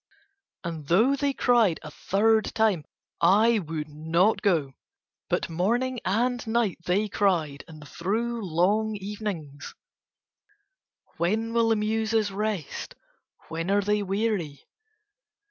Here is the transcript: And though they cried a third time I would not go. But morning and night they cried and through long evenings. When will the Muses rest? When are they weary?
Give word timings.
And 0.63 0.87
though 0.87 1.15
they 1.15 1.31
cried 1.31 1.79
a 1.83 1.91
third 1.91 2.45
time 2.55 2.85
I 3.21 3.59
would 3.59 3.87
not 3.87 4.41
go. 4.41 4.73
But 5.29 5.47
morning 5.47 5.99
and 6.03 6.41
night 6.47 6.79
they 6.87 7.07
cried 7.07 7.63
and 7.67 7.87
through 7.87 8.43
long 8.43 8.95
evenings. 8.95 9.75
When 11.17 11.53
will 11.53 11.69
the 11.69 11.75
Muses 11.75 12.31
rest? 12.31 12.95
When 13.49 13.69
are 13.69 13.81
they 13.83 14.01
weary? 14.01 14.63